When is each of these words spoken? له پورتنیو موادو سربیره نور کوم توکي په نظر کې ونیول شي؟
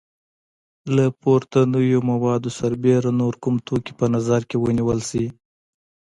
له 0.95 1.05
پورتنیو 1.21 1.99
موادو 2.11 2.49
سربیره 2.59 3.11
نور 3.21 3.33
کوم 3.43 3.55
توکي 3.67 3.93
په 3.99 4.05
نظر 4.15 4.41
کې 4.49 4.57
ونیول 4.59 4.99
شي؟ 5.09 5.25